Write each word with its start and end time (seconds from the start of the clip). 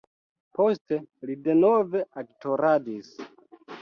Poste 0.59 0.97
li 1.31 1.35
denove 1.49 2.01
aktoradis. 2.23 3.13